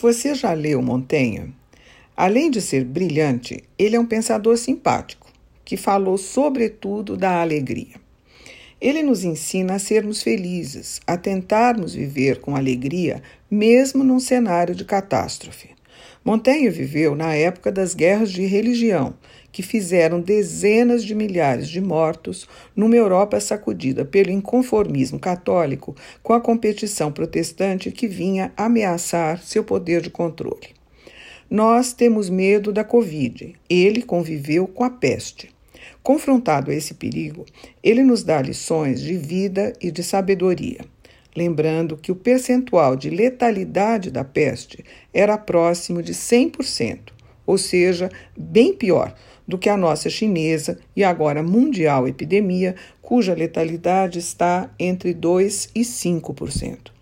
[0.00, 1.54] Você já leu Montaigne?
[2.16, 5.30] Além de ser brilhante, ele é um pensador simpático,
[5.62, 7.96] que falou sobretudo da alegria.
[8.80, 14.86] Ele nos ensina a sermos felizes, a tentarmos viver com alegria, mesmo num cenário de
[14.86, 15.68] catástrofe.
[16.24, 19.14] Montaigne viveu na época das guerras de religião,
[19.50, 22.46] que fizeram dezenas de milhares de mortos
[22.76, 30.02] numa Europa sacudida pelo inconformismo católico com a competição protestante que vinha ameaçar seu poder
[30.02, 30.68] de controle.
[31.50, 33.54] Nós temos medo da Covid.
[33.68, 35.50] Ele conviveu com a peste.
[36.02, 37.44] Confrontado a esse perigo,
[37.82, 40.80] ele nos dá lições de vida e de sabedoria,
[41.36, 47.12] lembrando que o percentual de letalidade da peste era próximo de 100%,
[47.46, 49.14] ou seja, bem pior
[49.46, 55.80] do que a nossa chinesa e agora mundial epidemia, cuja letalidade está entre 2 e
[55.80, 56.99] 5%.